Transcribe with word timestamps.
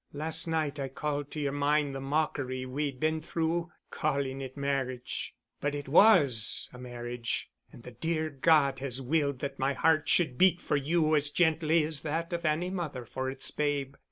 Last 0.13 0.47
night 0.47 0.79
I 0.79 0.87
called 0.87 1.29
to 1.29 1.39
your 1.39 1.51
mind 1.51 1.93
the 1.93 2.01
mockery 2.01 2.65
we'd 2.65 2.99
been 2.99 3.21
through, 3.21 3.71
calling 3.91 4.41
it 4.41 4.57
marriage. 4.57 5.35
But 5.59 5.75
it 5.75 5.87
was 5.87 6.67
a 6.73 6.79
marriage, 6.79 7.51
and 7.71 7.83
the 7.83 7.91
dear 7.91 8.31
God 8.31 8.79
has 8.79 8.99
willed 8.99 9.37
that 9.41 9.59
my 9.59 9.73
heart 9.73 10.09
should 10.09 10.39
beat 10.39 10.59
for 10.59 10.75
you 10.75 11.15
as 11.15 11.29
gently 11.29 11.83
as 11.83 12.01
that 12.01 12.33
of 12.33 12.45
any 12.47 12.71
mother 12.71 13.05
for 13.05 13.29
its 13.29 13.51
babe. 13.51 13.93